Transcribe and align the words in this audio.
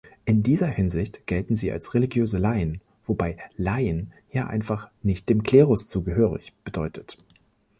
In 0.25 0.41
dieser 0.41 0.65
Hinsicht 0.65 1.27
gelten 1.27 1.55
sie 1.55 1.71
als 1.71 1.93
„religiöse 1.93 2.39
Laien“, 2.39 2.81
wobei 3.05 3.37
„Laien“ 3.55 4.13
hier 4.29 4.47
einfach 4.47 4.89
„nicht 5.03 5.29
dem 5.29 5.43
Klerus 5.43 5.87
zugehörig“ 5.87 6.53
bedeutet. 6.63 7.19